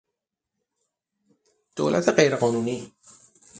[1.77, 2.93] دولت غیرقانونی